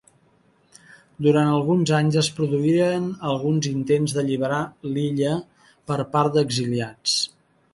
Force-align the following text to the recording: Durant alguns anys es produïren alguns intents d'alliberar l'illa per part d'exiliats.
Durant 1.25 1.49
alguns 1.57 1.91
anys 1.97 2.17
es 2.21 2.29
produïren 2.39 3.05
alguns 3.33 3.67
intents 3.73 4.17
d'alliberar 4.17 4.63
l'illa 4.97 5.37
per 5.93 5.99
part 6.17 6.41
d'exiliats. 6.41 7.19